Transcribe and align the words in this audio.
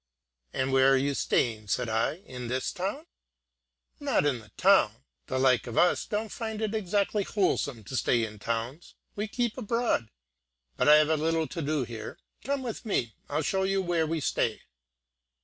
"And 0.51 0.73
where 0.73 0.91
are 0.93 0.97
you 0.97 1.13
staying?" 1.13 1.67
said 1.67 1.87
I: 1.87 2.23
"in 2.25 2.47
this 2.47 2.71
town?" 2.73 3.05
"Not 3.99 4.25
in 4.25 4.39
the 4.39 4.49
town; 4.57 5.03
the 5.27 5.37
like 5.37 5.67
of 5.67 5.77
us 5.77 6.07
don't 6.07 6.31
find 6.31 6.59
it 6.59 6.73
exactly 6.73 7.21
wholesome 7.21 7.83
to 7.83 7.95
stay 7.95 8.25
in 8.25 8.39
towns: 8.39 8.95
we 9.15 9.27
keep 9.27 9.59
abroad. 9.59 10.09
But 10.75 10.89
I 10.89 10.95
have 10.95 11.09
little 11.19 11.45
to 11.49 11.61
do 11.61 11.83
here 11.83 12.17
come 12.43 12.63
with 12.63 12.83
me, 12.83 13.13
and 13.29 13.29
I'll 13.29 13.41
show 13.43 13.61
you 13.61 13.79
where 13.83 14.07
we 14.07 14.21
stay." 14.21 14.61